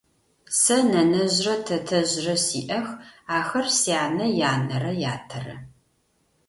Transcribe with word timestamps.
Сэ 0.61 0.77
нэнэжърэ 0.91 1.55
тэтэжърэ 1.65 2.35
сиӏэх, 2.45 2.87
ахэр 3.37 3.67
сянэ 3.79 4.25
янэрэ 4.51 4.91
ятэрэ. 5.13 5.55